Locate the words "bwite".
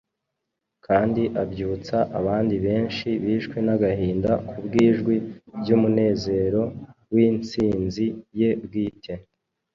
8.63-9.13